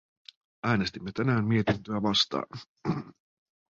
Äänestimme 0.63 1.11
tänään 1.11 1.45
mietintöä 1.45 2.01
vastaan. 2.03 2.47